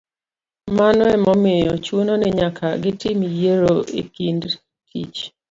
[0.77, 4.41] Mano ema omiyo chuno ni nyaka gitim yiero e kind
[4.87, 5.19] tich